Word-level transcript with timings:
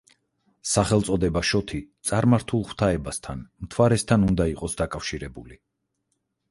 სახელწოდება 0.69 1.43
„შოთი“ 1.49 1.81
წარმართულ 2.11 2.65
ღვთაებასთან, 2.71 3.45
მთვარესთან 3.67 4.27
უნდა 4.31 4.53
იყოს 4.57 4.81
დაკავშირებული. 4.85 5.63